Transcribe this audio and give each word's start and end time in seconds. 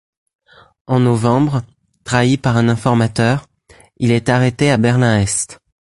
En 0.87 0.99
novembre, 0.99 1.61
trahi 2.05 2.35
par 2.39 2.57
un 2.57 2.69
informateur, 2.69 3.45
il 3.97 4.09
est 4.09 4.29
arrêté 4.29 4.71
à 4.71 4.77
Berlin-Est. 4.77 5.59